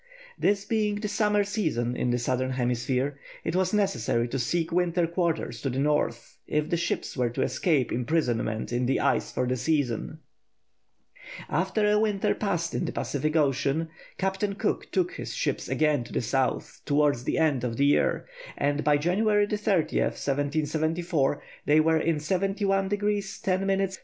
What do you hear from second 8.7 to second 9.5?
in the ice for